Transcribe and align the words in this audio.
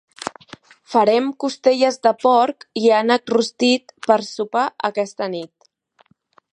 Farem 0.93 1.27
costelles 1.43 1.99
de 2.07 2.13
porc 2.23 2.67
i 2.83 2.89
ànec 3.01 3.35
rostit 3.35 3.95
per 4.09 4.21
sopar 4.33 4.65
aquesta 4.93 5.33
nit. 5.37 6.13